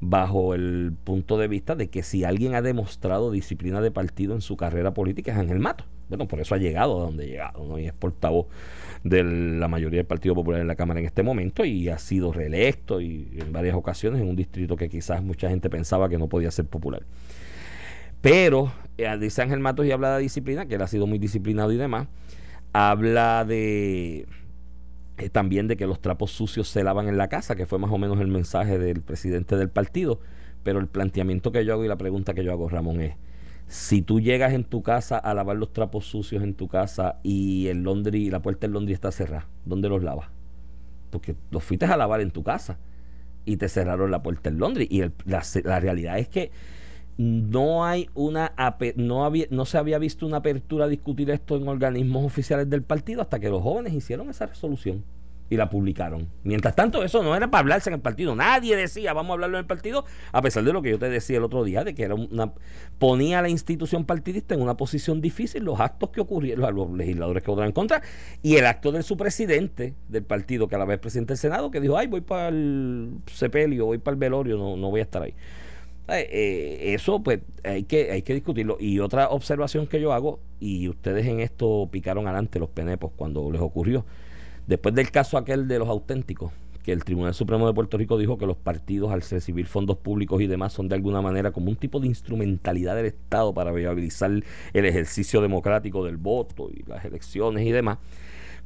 [0.00, 4.40] bajo el punto de vista de que si alguien ha demostrado disciplina de partido en
[4.40, 5.84] su carrera política es Ángel Mato.
[6.08, 7.78] Bueno, por eso ha llegado a donde ha llegado, ¿no?
[7.78, 8.46] Y es portavoz
[9.08, 12.32] de la mayoría del Partido Popular en la Cámara en este momento y ha sido
[12.32, 16.28] reelecto y en varias ocasiones en un distrito que quizás mucha gente pensaba que no
[16.28, 17.02] podía ser popular.
[18.20, 21.72] Pero, eh, dice Ángel Matos y habla de disciplina, que él ha sido muy disciplinado
[21.72, 22.08] y demás.
[22.72, 24.26] Habla de
[25.18, 27.90] eh, también de que los trapos sucios se lavan en la casa, que fue más
[27.90, 30.20] o menos el mensaje del presidente del partido.
[30.64, 33.14] Pero el planteamiento que yo hago y la pregunta que yo hago, Ramón, es:
[33.68, 37.68] si tú llegas en tu casa a lavar los trapos sucios en tu casa y
[37.68, 40.28] el laundry, la puerta del laundry está cerrada, ¿dónde los lavas?
[41.10, 42.78] Porque los fuiste a lavar en tu casa
[43.46, 44.88] y te cerraron la puerta del laundry.
[44.90, 46.50] Y el- la, la realidad es que
[47.18, 48.52] no hay una
[48.96, 52.82] no había no se había visto una apertura a discutir esto en organismos oficiales del
[52.82, 55.04] partido hasta que los jóvenes hicieron esa resolución
[55.50, 56.28] y la publicaron.
[56.44, 58.34] Mientras tanto, eso no era para hablarse en el partido.
[58.34, 61.08] Nadie decía, vamos a hablarlo en el partido, a pesar de lo que yo te
[61.08, 62.52] decía el otro día, de que era una
[62.98, 66.90] ponía a la institución partidista en una posición difícil, los actos que ocurrieron, a los
[66.90, 68.02] legisladores que votaron en contra,
[68.42, 71.70] y el acto de su presidente del partido, que a la vez presidente del Senado,
[71.70, 75.04] que dijo, ay, voy para el sepelio, voy para el velorio, no, no voy a
[75.04, 75.34] estar ahí.
[76.08, 78.78] Eh, eh, eso pues hay que, hay que discutirlo.
[78.80, 83.50] Y otra observación que yo hago, y ustedes en esto picaron adelante los penepos cuando
[83.50, 84.06] les ocurrió,
[84.68, 86.52] después del caso aquel de los auténticos,
[86.84, 90.40] que el Tribunal Supremo de Puerto Rico dijo que los partidos al recibir fondos públicos
[90.40, 94.30] y demás son de alguna manera como un tipo de instrumentalidad del Estado para viabilizar
[94.30, 97.98] el ejercicio democrático del voto y las elecciones y demás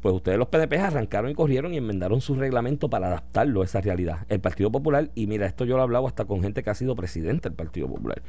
[0.02, 3.80] pues ustedes los PDP arrancaron y corrieron y enmendaron su reglamento para adaptarlo a esa
[3.80, 4.26] realidad.
[4.28, 6.74] El Partido Popular, y mira, esto yo lo he hablado hasta con gente que ha
[6.74, 8.20] sido presidente del Partido Popular,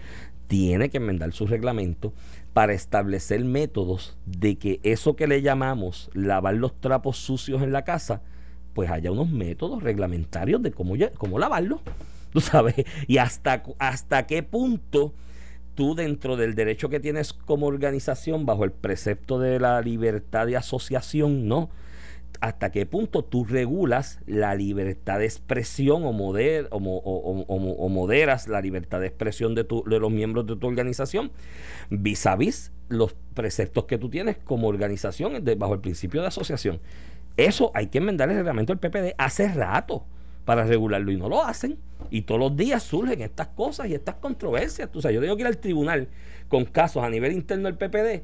[0.47, 2.13] tiene que enmendar su reglamento
[2.53, 7.83] para establecer métodos de que eso que le llamamos lavar los trapos sucios en la
[7.83, 8.21] casa,
[8.73, 11.81] pues haya unos métodos reglamentarios de cómo, cómo lavarlo.
[12.31, 12.75] Tú sabes,
[13.07, 15.13] y hasta, hasta qué punto
[15.75, 20.57] tú dentro del derecho que tienes como organización bajo el precepto de la libertad de
[20.57, 21.69] asociación, ¿no?
[22.43, 27.45] Hasta qué punto tú regulas la libertad de expresión o, moder, o, mo- o- o-
[27.47, 31.31] o- o moderas la libertad de expresión de los miembros de tu organización
[31.89, 36.27] vis a vis los preceptos que tú tienes como organización de- bajo el principio de
[36.27, 36.81] asociación.
[37.37, 40.05] Eso hay que enmendar el reglamento del PPD hace rato
[40.43, 41.77] para regularlo y no lo hacen.
[42.11, 44.91] Y todos los días surgen estas cosas y estas controversias.
[44.91, 46.09] Tú sabes, yo tengo que ir al tribunal
[46.49, 48.23] con casos a nivel interno del PPD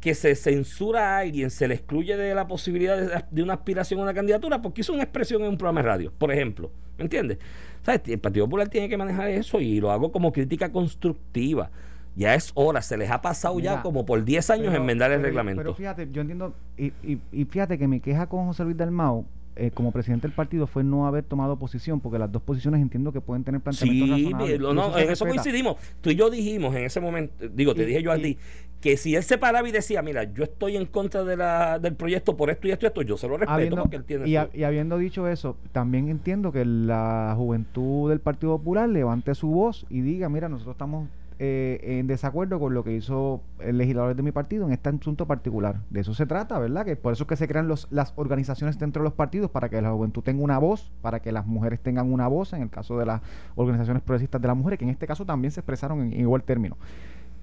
[0.00, 4.00] que se censura a alguien, se le excluye de la posibilidad de, de una aspiración
[4.00, 6.70] a una candidatura porque hizo una expresión en un programa de radio, por ejemplo.
[6.98, 7.38] ¿Me entiendes?
[7.82, 8.02] ¿Sabes?
[8.06, 11.70] El Partido Popular tiene que manejar eso y lo hago como crítica constructiva.
[12.14, 15.18] Ya es hora, se les ha pasado ya como por 10 años Pero- enmendar el
[15.18, 15.60] pero- reglamento.
[15.60, 19.26] Pero fíjate, yo entiendo, y, y- y fíjate que mi queja con José Luis Dalmau,
[19.58, 23.12] eh, como presidente del partido, fue no haber tomado posición, porque las dos posiciones entiendo
[23.12, 25.76] que pueden tener planteamientos Sí, razonables, lo- y no, en eso coincidimos.
[26.00, 28.38] Tú y yo dijimos en ese momento, digo, te Y- dije yo a ti,
[28.80, 31.94] que si él se paraba y decía, mira, yo estoy en contra de la, del
[31.94, 34.28] proyecto por esto y esto y esto, yo se lo respeto Habiendo- porque él tiene
[34.28, 39.86] y habiendo dicho eso, también entiendo que la juventud del Partido Popular levante su voz
[39.88, 41.08] y diga, mira, nosotros estamos
[41.38, 45.26] eh, en desacuerdo con lo que hizo el legislador de mi partido en este asunto
[45.26, 45.80] particular.
[45.90, 46.86] De eso se trata, ¿verdad?
[46.86, 49.68] Que por eso es que se crean los, las organizaciones dentro de los partidos, para
[49.68, 52.70] que la juventud tenga una voz, para que las mujeres tengan una voz, en el
[52.70, 53.20] caso de las
[53.54, 56.78] organizaciones progresistas de las mujeres, que en este caso también se expresaron en igual término.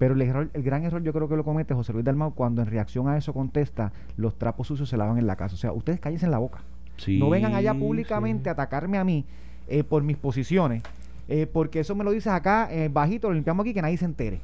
[0.04, 2.60] Pero el, error- el gran error yo creo que lo comete José Luis Dalmau cuando
[2.60, 5.54] en reacción a eso contesta, los trapos sucios se lavan en la casa.
[5.54, 6.58] O sea, ustedes cállense en la boca.
[6.98, 8.48] Sí, no vengan allá públicamente sí.
[8.50, 9.24] a atacarme a mí
[9.66, 10.82] eh, por mis posiciones,
[11.26, 14.04] eh, porque eso me lo dices acá eh, bajito, lo limpiamos aquí, que nadie se
[14.04, 14.40] entere.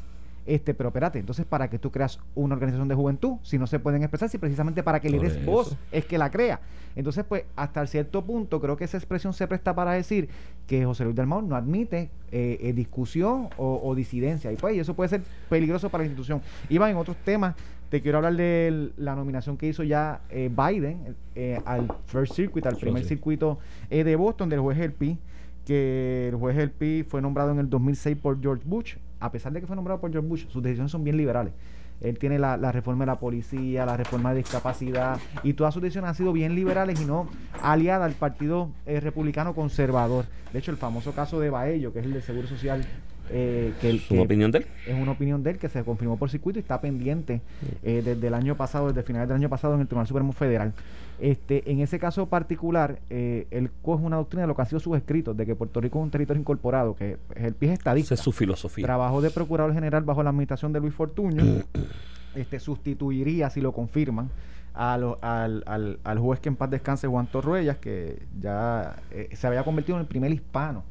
[0.50, 3.78] Este, pero espérate, entonces para que tú creas una organización de juventud, si no se
[3.78, 5.48] pueden expresar, si precisamente para que le des eso.
[5.48, 6.58] voz es que la crea.
[6.96, 10.28] Entonces, pues, hasta cierto punto, creo que esa expresión se presta para decir
[10.66, 14.50] que José Luis Dalmau no admite eh, eh, discusión o, o disidencia.
[14.50, 16.42] Y pues, y eso puede ser peligroso para la institución.
[16.68, 17.54] Iván, en otros temas,
[17.88, 22.66] te quiero hablar de la nominación que hizo ya eh, Biden eh, al First Circuit,
[22.66, 23.10] al primer sí.
[23.10, 25.16] circuito de Boston del juez Helpi,
[25.64, 28.96] que el juez Helpi fue nombrado en el 2006 por George Bush.
[29.20, 31.52] A pesar de que fue nombrado por George Bush, sus decisiones son bien liberales.
[32.00, 36.08] Él tiene la, reforma de la policía, la reforma de discapacidad y todas sus decisiones
[36.08, 37.28] han sido bien liberales y no
[37.62, 40.24] aliadas al Partido eh, Republicano Conservador.
[40.52, 42.86] De hecho, el famoso caso de Baello, que es el del Seguro Social,
[43.30, 44.66] eh, que, el- ¿Su que- opinión de él?
[44.86, 47.40] es una opinión de él que se confirmó por circuito y está pendiente
[47.82, 50.72] eh, desde el año pasado, desde finales del año pasado en el Tribunal Supremo Federal.
[51.20, 54.80] Este, en ese caso particular, eh, él coge una doctrina de lo que han sido
[54.80, 57.74] sus escritos, de que Puerto Rico es un territorio incorporado, que es el pie Esa
[57.74, 58.14] estadista.
[58.14, 58.84] es su filosofía.
[58.86, 61.42] Trabajó de procurador general bajo la administración de Luis Fortuño.
[62.34, 64.30] este sustituiría, si lo confirman,
[64.72, 69.28] a lo- al, al- al juez que en paz descanse, Juan Torruellas, que ya eh,
[69.34, 70.84] se había convertido en el primer hispano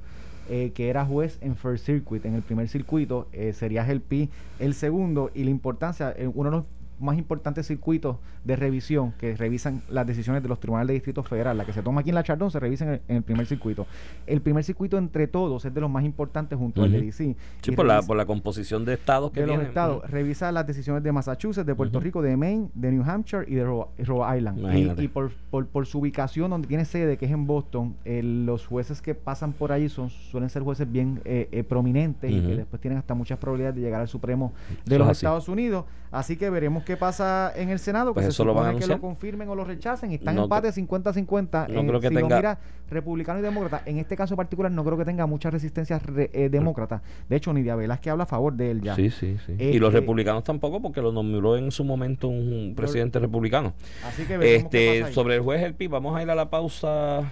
[0.49, 4.29] eh, que era juez en First Circuit, en el primer circuito, eh, sería el PI
[4.59, 6.65] el segundo, y la importancia, eh, uno de los
[6.99, 11.57] más importantes circuitos de revisión que revisan las decisiones de los tribunales de distrito federal,
[11.57, 13.45] la que se toma aquí en la Chardón se revisa en el, en el primer
[13.45, 13.87] circuito.
[14.27, 17.01] El primer circuito entre todos es de los más importantes junto al de.
[17.01, 17.35] DC.
[17.61, 20.09] Sí, y por la, por la composición de estados que de los estados.
[20.09, 21.99] Revisa las decisiones de Massachusetts, de Puerto.
[21.99, 24.99] Rico, de Maine, de New Hampshire y de Ro- Rhode Island.
[25.01, 28.65] Y- por, por, por su ubicación donde tiene sede, que es en Boston, eh, los
[28.65, 32.55] jueces que pasan por ahí son, suelen ser jueces bien eh, eh, prominentes y que
[32.55, 34.53] después tienen hasta muchas probabilidades de llegar al Supremo
[34.85, 35.17] de Eso los es.
[35.17, 35.85] Estados Unidos.
[36.11, 38.69] Así que veremos qué pasa en el Senado, que Pues se eso lo van a
[38.69, 41.67] supone que lo confirmen o lo rechacen y están No en empate 50-50.
[41.67, 42.57] no Eh, creo que si lo tenga- mira
[42.89, 46.49] republicano y demócrata, en este caso particular no creo que tenga mucha resistencia re- eh,
[46.49, 47.03] demócrata.
[47.29, 48.95] De hecho, Nidia Velázquez habla a favor de él ya.
[48.95, 49.53] Sí, sí, sí.
[49.59, 53.73] Eh, y los eh, republicanos tampoco, porque lo nombró en su momento un presidente republicano.
[54.07, 55.13] Así que qué Este, pasa ahí.
[55.13, 57.31] sobre el juez El Pi, vamos a ir a la pausa.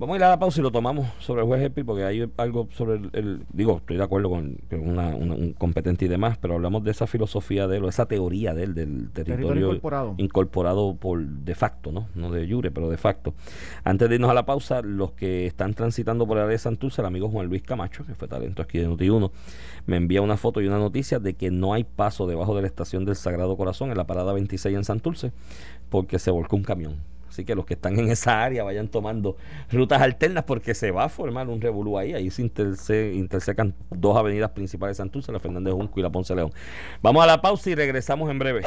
[0.00, 2.04] Vamos a ir a la pausa y lo tomamos sobre el juez El Pi, porque
[2.04, 6.06] hay algo sobre el, el- digo, estoy de acuerdo con que una, una- un competente
[6.06, 9.10] y demás, pero hablamos de esa filosofía de él, o esa teoría de él, del
[9.10, 10.14] territorio, Territorio incorporado.
[10.16, 12.08] incorporado por de facto, ¿no?
[12.14, 13.34] No de jure, pero de facto.
[13.84, 17.02] Antes de irnos a la pausa, los que están transitando por el área de Santurce,
[17.02, 19.30] el amigo Juan Luis Camacho, que fue talento aquí de Noti1,
[19.84, 22.68] me envía una foto y una noticia de que no hay paso debajo de la
[22.68, 25.32] estación del Sagrado Corazón en la parada 26 en Santurce,
[25.90, 27.09] porque se volcó un camión.
[27.40, 29.34] Así que los que están en esa área vayan tomando
[29.72, 32.12] rutas alternas porque se va a formar un revolú ahí.
[32.12, 36.34] Ahí se interse- intersecan dos avenidas principales de Santurce, la Fernández Junco y la Ponce
[36.34, 36.52] León.
[37.00, 38.60] Vamos a la pausa y regresamos en breve.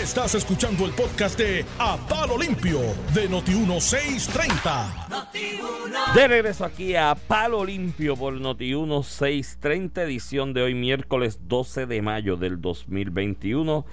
[0.00, 2.80] Estás escuchando el podcast de A Palo Limpio
[3.12, 6.14] de Noti1630.
[6.14, 12.00] De regreso aquí a Palo Limpio por Noti1 630, edición de hoy miércoles 12 de
[12.00, 13.84] mayo del 2021.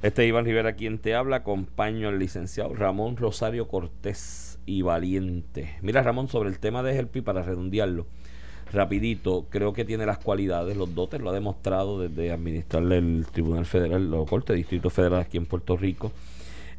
[0.00, 5.74] Este es Iván Rivera quien te habla, acompaño al licenciado Ramón Rosario Cortés y Valiente.
[5.82, 8.06] Mira Ramón, sobre el tema de Helpi, para redondearlo,
[8.72, 13.66] rapidito, creo que tiene las cualidades, los dotes, lo ha demostrado desde administrarle el Tribunal
[13.66, 16.12] Federal, la Corte Distrito Federal aquí en Puerto Rico.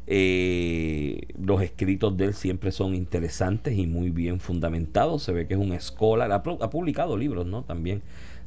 [0.06, 5.24] Eh, los escritos de él siempre son interesantes y muy bien fundamentados.
[5.24, 6.32] Se ve que es un escolar.
[6.32, 7.64] Ha, ha publicado libros, ¿no?
[7.64, 8.00] También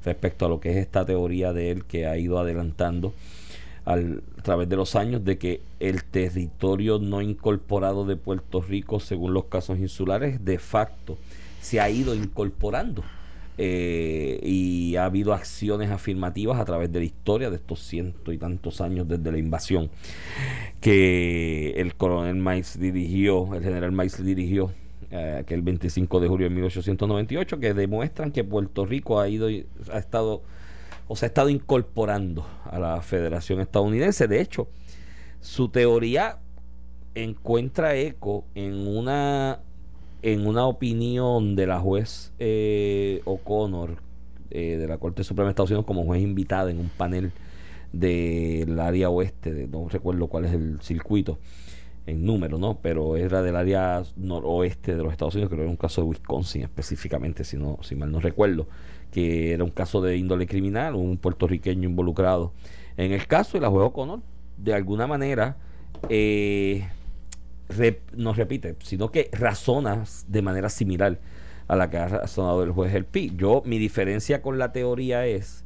[0.04, 3.14] respecto a lo que es esta teoría de él que ha ido adelantando
[3.86, 9.00] al, a través de los años de que el territorio no incorporado de Puerto Rico,
[9.00, 11.18] según los casos insulares, de facto
[11.62, 13.04] se ha ido incorporando.
[13.58, 18.40] Eh, y ha habido acciones afirmativas a través de la historia de estos ciento y
[18.40, 19.92] tantos años desde la invasión
[20.82, 24.72] que el coronel Miles dirigió, el general Miles dirigió
[25.12, 29.48] eh, aquel 25 de julio de 1898 que demuestran que Puerto Rico ha ido
[29.92, 30.42] ha estado
[31.08, 34.28] o se ha estado incorporando a la Federación Estadounidense.
[34.28, 34.68] De hecho,
[35.42, 36.38] su teoría
[37.16, 39.60] encuentra eco en una
[40.22, 43.98] en una opinión de la juez eh, O'Connor
[44.52, 47.34] eh, de la Corte Suprema de Estados Unidos como juez invitada en un panel
[47.92, 51.38] del área oeste, no recuerdo cuál es el circuito
[52.06, 52.80] en número, ¿no?
[52.82, 56.08] Pero era del área noroeste de los Estados Unidos, creo que era un caso de
[56.08, 58.68] Wisconsin específicamente, si, no, si mal no recuerdo,
[59.14, 62.52] que era un caso de índole criminal, un puertorriqueño involucrado
[62.98, 64.22] en el caso y la juez O'Connor
[64.58, 65.58] de alguna manera
[66.10, 66.88] eh,
[68.16, 71.20] no repite, sino que razona de manera similar
[71.68, 73.34] a la que ha razonado el juez El Pi.
[73.38, 75.64] Yo, mi diferencia con la teoría es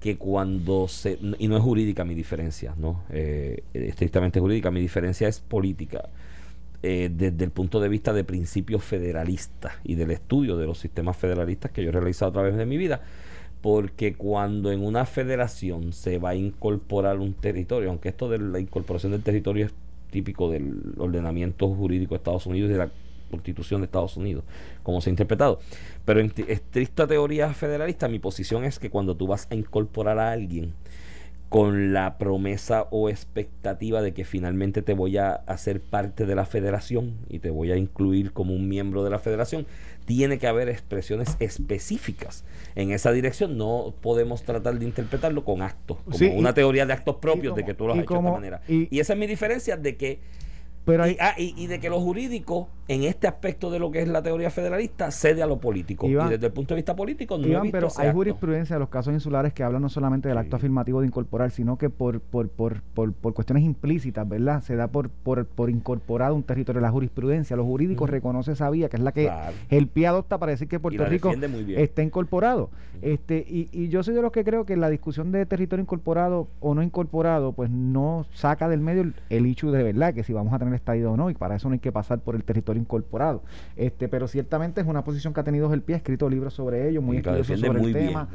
[0.00, 1.18] que cuando se.
[1.38, 3.02] Y no es jurídica mi diferencia, ¿no?
[3.10, 6.08] Eh, estrictamente jurídica, mi diferencia es política.
[6.82, 11.16] Eh, desde el punto de vista de principios federalistas y del estudio de los sistemas
[11.16, 13.00] federalistas que yo he realizado a través de mi vida,
[13.62, 18.60] porque cuando en una federación se va a incorporar un territorio, aunque esto de la
[18.60, 19.72] incorporación del territorio es
[20.10, 22.90] típico del ordenamiento jurídico de Estados Unidos y de la
[23.30, 24.44] constitución de Estados Unidos,
[24.82, 25.58] como se ha interpretado.
[26.04, 30.30] Pero en estricta teoría federalista, mi posición es que cuando tú vas a incorporar a
[30.30, 30.74] alguien
[31.56, 36.44] con la promesa o expectativa de que finalmente te voy a hacer parte de la
[36.44, 39.66] federación y te voy a incluir como un miembro de la federación,
[40.04, 43.56] tiene que haber expresiones específicas en esa dirección.
[43.56, 47.72] No podemos tratar de interpretarlo con actos, como una teoría de actos propios de que
[47.72, 48.60] tú lo has hecho de esta manera.
[48.68, 50.20] y esa es mi diferencia de que
[51.20, 54.50] Ah, y, de que lo jurídico, en este aspecto de lo que es la teoría
[54.50, 56.06] federalista, cede a lo político.
[56.06, 59.52] y desde el punto de vista político, no pero hay jurisprudencia de los casos insulares
[59.52, 63.12] que hablan no solamente del acto afirmativo de incorporar, sino que por, por, por, por,
[63.12, 64.62] por cuestiones implícitas, ¿verdad?
[64.62, 66.80] Se da por, por, por incorporado un territorio.
[66.80, 69.30] La jurisprudencia, los jurídicos reconoce esa vía, que es la que
[69.70, 71.32] el PIA adopta para decir que Puerto Rico
[71.76, 72.70] está incorporado.
[73.02, 76.46] este y, y yo soy de los que creo que la discusión de territorio incorporado
[76.60, 80.32] o no incorporado, pues no saca del medio el, el hecho de verdad, que si
[80.32, 82.44] vamos a tener estadio o no, y para eso no hay que pasar por el
[82.44, 83.42] territorio incorporado.
[83.76, 86.88] Este, pero ciertamente es una posición que ha tenido el pie, ha escrito libros sobre
[86.88, 88.28] ello, muy estudioso sobre el tema.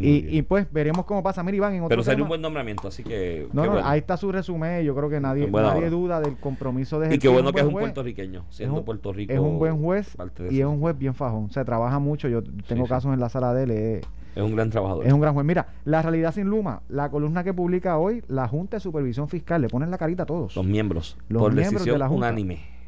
[0.00, 1.42] y, y, pues veremos cómo pasa.
[1.42, 3.48] Mira, Iván, en otro Pero sería un buen nombramiento, así que.
[3.52, 4.84] No, no ahí está su resumen.
[4.84, 7.72] Yo creo que nadie, nadie duda del compromiso de Y qué bueno que es un
[7.72, 9.32] puertorriqueño, siendo Puerto Rico.
[9.32, 10.16] Es un buen juez
[10.50, 11.50] y es un juez bien fajón.
[11.50, 12.28] Se trabaja mucho.
[12.28, 14.00] Yo tengo casos en la sala de él.
[14.38, 15.06] Es un gran trabajador.
[15.06, 15.44] Es un gran juez.
[15.44, 19.60] Mira, la realidad sin Luma, la columna que publica hoy, la Junta de Supervisión Fiscal,
[19.60, 20.54] le ponen la carita a todos.
[20.54, 21.18] Los miembros.
[21.28, 22.28] Los miembros de la Junta.
[22.28, 22.78] unánime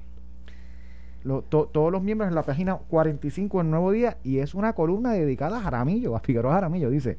[1.22, 5.58] todos los miembros en la página 45 del Nuevo Día y es una columna dedicada
[5.58, 6.88] a Jaramillo, a Figueroa Jaramillo.
[6.88, 7.18] Dice,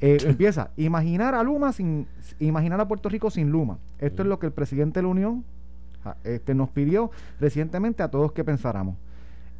[0.00, 2.06] eh, empieza, imaginar a Luma sin,
[2.38, 3.78] imaginar a Puerto Rico sin Luma.
[3.98, 5.44] Esto es lo que el presidente de la Unión
[6.22, 8.96] este, nos pidió recientemente a todos que pensáramos.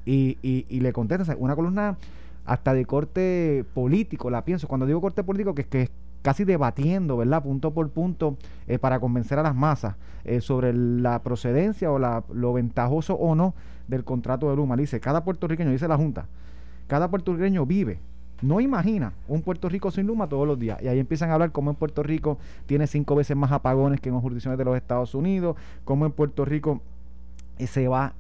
[0.07, 1.97] Y, y, le contesta, una columna
[2.45, 4.69] hasta de corte político, la pienso.
[4.69, 5.91] Cuando digo corte político, que es que
[6.23, 7.43] casi debatiendo, ¿verdad?
[7.43, 12.25] Punto por punto, eh, para convencer a las masas eh, sobre la procedencia o la,
[12.33, 13.55] lo ventajoso o no
[13.89, 14.75] del contrato de Luma.
[14.77, 16.27] Dice, cada puertorriqueño, dice la Junta,
[16.87, 17.99] cada puertorriqueño vive,
[18.41, 20.81] no imagina un Puerto Rico sin Luma todos los días.
[20.83, 24.09] Y ahí empiezan a hablar cómo en Puerto Rico tiene cinco veces más apagones que
[24.09, 26.81] en jurisdicciones de los Estados Unidos, cómo en Puerto Rico
[27.59, 28.15] eh, se va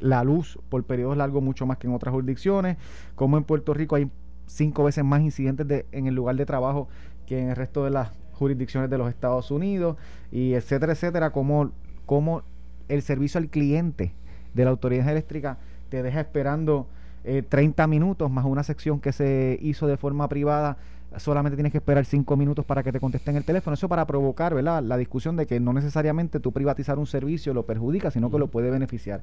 [0.00, 2.76] la luz por periodos largos mucho más que en otras jurisdicciones,
[3.14, 4.10] cómo en Puerto Rico hay
[4.46, 6.88] cinco veces más incidentes de, en el lugar de trabajo
[7.26, 9.96] que en el resto de las jurisdicciones de los Estados Unidos
[10.30, 11.72] y etcétera, etcétera, como,
[12.06, 12.42] como
[12.88, 14.12] el servicio al cliente
[14.54, 15.58] de la autoridad eléctrica
[15.88, 16.86] te deja esperando
[17.48, 20.76] 30 eh, minutos más una sección que se hizo de forma privada
[21.18, 23.74] solamente tienes que esperar 5 minutos para que te contesten el teléfono.
[23.74, 24.82] Eso para provocar ¿verdad?
[24.82, 28.48] la discusión de que no necesariamente tú privatizar un servicio lo perjudica, sino que lo
[28.48, 29.22] puede beneficiar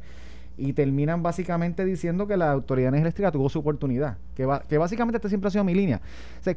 [0.58, 5.30] y terminan básicamente diciendo que la autoridad eléctrica tuvo su oportunidad, que, que básicamente esta
[5.30, 6.02] siempre ha sido mi línea.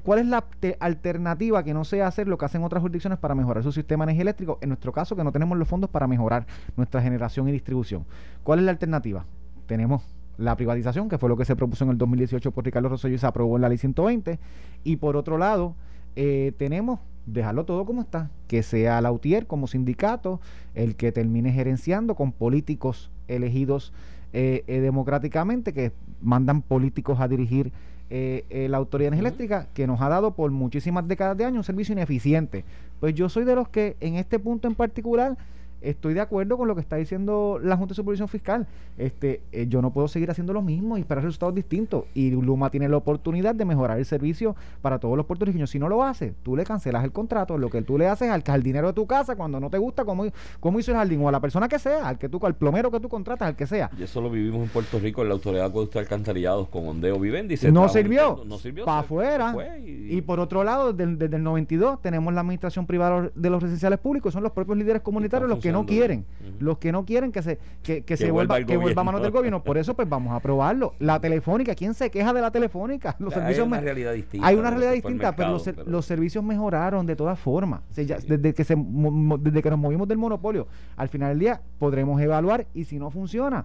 [0.02, 0.44] ¿cuál es la
[0.80, 4.58] alternativa que no sea hacer lo que hacen otras jurisdicciones para mejorar su sistema energético?
[4.60, 8.04] En nuestro caso, que no tenemos los fondos para mejorar nuestra generación y distribución.
[8.42, 9.24] ¿Cuál es la alternativa?
[9.66, 10.02] Tenemos
[10.36, 13.18] la privatización, que fue lo que se propuso en el 2018 por Ricardo Rosselló y
[13.18, 14.38] se aprobó en la ley 120,
[14.82, 15.74] y por otro lado,
[16.16, 20.40] eh, tenemos dejarlo todo como está, que sea la UTIER como sindicato
[20.74, 23.92] el que termine gerenciando con políticos elegidos
[24.32, 27.70] eh, eh, democráticamente, que mandan políticos a dirigir
[28.10, 31.92] eh, la autoridad eléctrica, que nos ha dado por muchísimas décadas de años un servicio
[31.92, 32.64] ineficiente.
[33.00, 35.36] Pues yo soy de los que en este punto en particular
[35.84, 38.66] estoy de acuerdo con lo que está diciendo la Junta de Supervisión Fiscal.
[38.96, 42.04] Este, eh, yo no puedo seguir haciendo lo mismo y esperar resultados distintos.
[42.14, 45.70] Y Luma tiene la oportunidad de mejorar el servicio para todos los puertorriqueños.
[45.70, 47.58] Si no lo hace, tú le cancelas el contrato.
[47.58, 50.24] Lo que tú le haces al jardinero de tu casa cuando no te gusta cómo,
[50.60, 52.90] cómo hizo el jardín o a la persona que sea, al que tú, al plomero
[52.90, 53.90] que tú contratas, al que sea.
[53.98, 57.56] Y eso lo vivimos en Puerto Rico en la autoridad de alcantarillados con Ondeo Vivendi.
[57.72, 58.42] no sirvió.
[58.46, 58.84] No sirvió.
[58.84, 59.48] Para se- afuera.
[59.48, 63.50] se fue Y por otro lado, desde, desde el 92 tenemos la administración privada de
[63.50, 66.24] los residenciales públicos, son los propios líderes comunitarios los que no quieren,
[66.58, 69.04] los que no quieren que se que, que se vuelva vuelva el que vuelva a
[69.04, 69.62] manos del gobierno.
[69.62, 70.94] por eso pues vamos a aprobarlo.
[70.98, 73.16] La telefónica, ¿quién se queja de la telefónica?
[73.18, 77.04] Los Hay servicios una realidad distinta Hay una realidad distinta, pero, los, los servicios mejoraron
[77.06, 77.82] de todas formas.
[77.90, 81.38] O sea, ya- desde que se desde que nos movimos del monopolio, al final del
[81.40, 83.64] día podremos evaluar y si no funciona,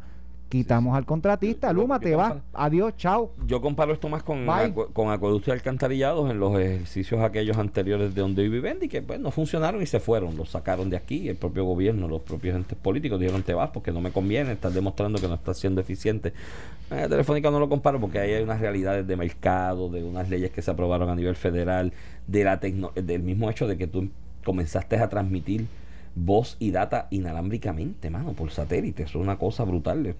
[0.50, 3.32] quitamos al contratista, Luma, te vas, adiós, chao.
[3.46, 8.16] Yo comparo esto más con, acu- con acueductos y alcantarillados en los ejercicios aquellos anteriores
[8.16, 11.30] de Ondeo y Vivendi que pues no funcionaron y se fueron, los sacaron de aquí,
[11.30, 14.74] el propio gobierno, los propios entes políticos dijeron te vas porque no me conviene, estás
[14.74, 16.34] demostrando que no estás siendo eficiente.
[16.92, 20.50] Eh, Telefónica no lo comparo porque ahí hay unas realidades de mercado, de unas leyes
[20.50, 21.94] que se aprobaron a nivel federal,
[22.26, 24.10] de la tecno- del mismo hecho de que tú
[24.44, 25.68] comenzaste a transmitir
[26.26, 29.04] voz y data inalámbricamente, mano, por satélite.
[29.04, 30.16] Eso es una cosa brutal.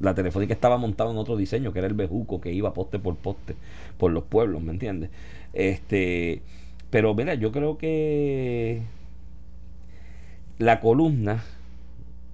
[0.00, 3.16] La telefónica estaba montada en otro diseño, que era el bejuco, que iba poste por
[3.16, 3.56] poste
[3.98, 5.10] por los pueblos, ¿me entiendes?
[5.52, 6.42] Este,
[6.90, 8.82] pero mira, yo creo que
[10.58, 11.42] la columna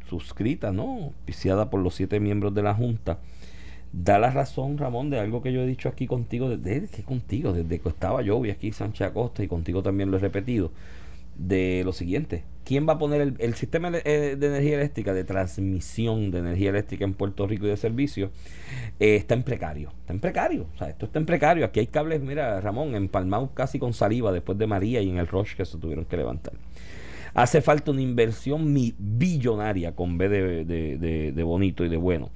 [0.08, 1.04] suscrita, ¿no?
[1.04, 3.18] Auspiciada por los siete miembros de la Junta,
[3.92, 7.52] da la razón, Ramón, de algo que yo he dicho aquí contigo, desde que contigo,
[7.52, 10.70] desde que estaba yo, vi aquí Sánchez Acosta y contigo también lo he repetido,
[11.38, 12.44] de lo siguiente.
[12.64, 16.68] ¿Quién va a poner el, el sistema eh, de energía eléctrica, de transmisión de energía
[16.70, 18.30] eléctrica en Puerto Rico y de servicio?
[19.00, 19.90] eh, está en precario.
[20.00, 20.66] Está en precario.
[20.74, 21.64] O sea, esto está en precario.
[21.64, 25.26] Aquí hay cables, mira, Ramón, empalmados casi con saliva después de María y en el
[25.26, 26.52] Roche que se tuvieron que levantar.
[27.32, 32.30] Hace falta una inversión billonaria con B de- de bonito y de bueno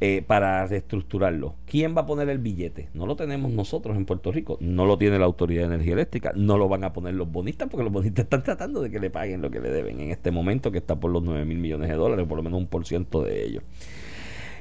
[0.00, 1.54] eh, para reestructurarlo.
[1.66, 2.88] ¿Quién va a poner el billete?
[2.94, 6.32] No lo tenemos nosotros en Puerto Rico, no lo tiene la Autoridad de Energía Eléctrica,
[6.34, 9.10] no lo van a poner los bonistas porque los bonistas están tratando de que le
[9.10, 11.88] paguen lo que le deben en este momento que está por los 9 mil millones
[11.90, 13.62] de dólares, por lo menos un por ciento de ellos.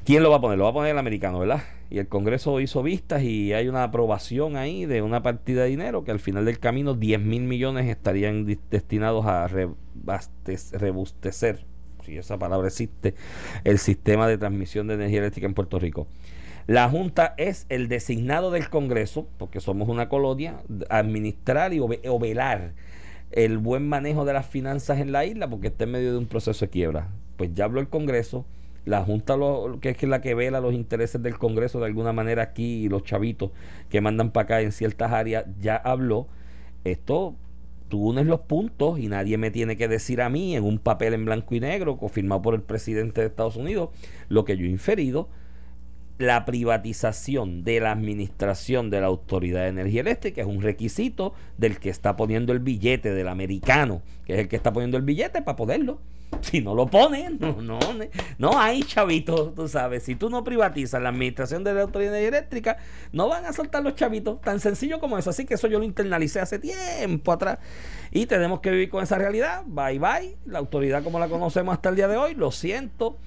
[0.05, 0.57] ¿Quién lo va a poner?
[0.57, 1.61] Lo va a poner el americano, ¿verdad?
[1.91, 6.03] Y el Congreso hizo vistas y hay una aprobación ahí de una partida de dinero
[6.03, 11.65] que al final del camino 10 mil millones estarían destinados a rebastec- rebustecer,
[12.09, 13.15] si esa palabra existe,
[13.63, 16.07] el sistema de transmisión de energía eléctrica en Puerto Rico.
[16.67, 22.73] La Junta es el designado del Congreso, porque somos una colonia, administrar y o velar
[23.31, 26.27] el buen manejo de las finanzas en la isla, porque está en medio de un
[26.27, 27.09] proceso de quiebra.
[27.37, 28.45] Pues ya habló el Congreso,
[28.85, 32.43] la Junta, lo, que es la que vela los intereses del Congreso de alguna manera
[32.43, 33.51] aquí, y los chavitos
[33.89, 36.27] que mandan para acá en ciertas áreas, ya habló.
[36.83, 37.35] Esto,
[37.89, 41.13] tú unes los puntos y nadie me tiene que decir a mí en un papel
[41.13, 43.89] en blanco y negro, confirmado por el presidente de Estados Unidos,
[44.29, 45.27] lo que yo he inferido
[46.19, 51.79] la privatización de la administración de la Autoridad de Energía Eléctrica es un requisito del
[51.79, 55.41] que está poniendo el billete, del americano, que es el que está poniendo el billete
[55.41, 56.01] para ponerlo.
[56.41, 57.79] Si no lo pone, no, no,
[58.37, 60.03] no hay chavitos, tú sabes.
[60.03, 62.77] Si tú no privatizas la administración de la Autoridad Eléctrica,
[63.13, 64.41] no van a soltar los chavitos.
[64.41, 65.29] Tan sencillo como eso.
[65.29, 67.59] Así que eso yo lo internalicé hace tiempo atrás.
[68.11, 69.63] Y tenemos que vivir con esa realidad.
[69.65, 70.37] Bye bye.
[70.45, 73.17] La autoridad como la conocemos hasta el día de hoy, lo siento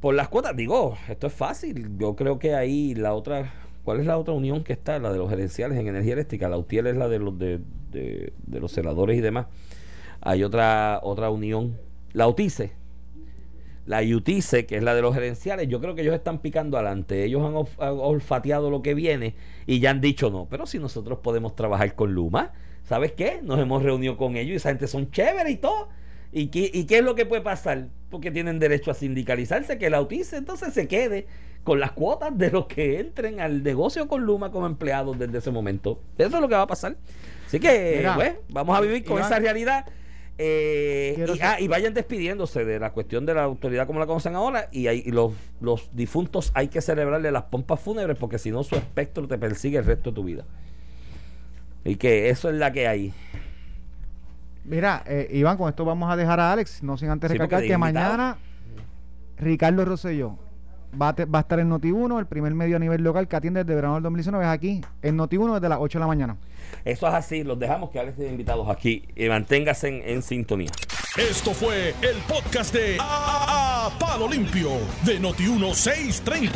[0.00, 1.98] por las cuotas, digo, esto es fácil.
[1.98, 3.52] Yo creo que ahí la otra,
[3.84, 4.98] ¿cuál es la otra unión que está?
[4.98, 6.48] La de los gerenciales en energía eléctrica.
[6.48, 9.46] La UTIEL es la de los de, los celadores y demás.
[10.22, 11.76] Hay otra otra unión,
[12.12, 12.72] la UTICE.
[13.86, 17.24] La UTICE, que es la de los gerenciales, yo creo que ellos están picando adelante.
[17.24, 19.34] Ellos han han olfateado lo que viene
[19.66, 20.46] y ya han dicho no.
[20.48, 22.52] Pero si nosotros podemos trabajar con Luma,
[22.84, 23.40] ¿sabes qué?
[23.42, 25.88] Nos hemos reunido con ellos y esa gente son chéveres y todo.
[26.32, 27.88] ¿Y qué, ¿Y qué es lo que puede pasar?
[28.10, 31.26] Porque tienen derecho a sindicalizarse, que la UTICE entonces se quede
[31.64, 35.50] con las cuotas de los que entren al negocio con Luma como empleados desde ese
[35.50, 36.00] momento.
[36.16, 36.96] Eso es lo que va a pasar.
[37.46, 39.86] Así que, Mira, pues, vamos a vivir con Iván, esa realidad.
[40.38, 44.06] Eh, y, ser- ah, y vayan despidiéndose de la cuestión de la autoridad como la
[44.06, 44.68] conocen ahora.
[44.72, 48.62] Y, hay, y los, los difuntos hay que celebrarle las pompas fúnebres porque si no,
[48.62, 50.44] su espectro te persigue el resto de tu vida.
[51.84, 53.12] Y que eso es la que hay.
[54.64, 57.62] Mira, eh, Iván, con esto vamos a dejar a Alex, no sin antes Sí, recalcar
[57.62, 58.36] que mañana
[59.36, 60.36] Ricardo Rosselló
[61.00, 63.36] va a, te- va a estar en Noti1, el primer medio a nivel local que
[63.36, 66.36] atiende desde verano del 2019, es aquí, en Noti1 desde las 8 de la mañana.
[66.84, 67.42] Eso es así.
[67.44, 69.04] Los dejamos que Alex de invitados aquí.
[69.16, 70.70] Y manténgase en, en sintonía.
[71.16, 74.70] Esto fue el podcast de A, A- Palo Limpio
[75.04, 76.52] de Noti1630.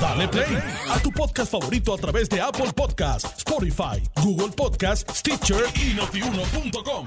[0.00, 0.58] Dale play
[0.90, 7.06] a tu podcast favorito a través de Apple Podcasts, Spotify, Google Podcasts, Stitcher y notiuno.com.